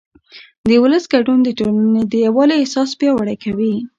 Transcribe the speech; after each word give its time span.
د 0.69 0.69
ولس 0.83 1.03
ګډون 1.13 1.39
د 1.43 1.49
ټولنې 1.59 2.03
د 2.05 2.13
یووالي 2.25 2.55
احساس 2.57 2.89
پیاوړی 2.99 3.35
کوي 3.43 3.73